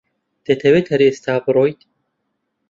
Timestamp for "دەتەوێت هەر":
0.45-1.01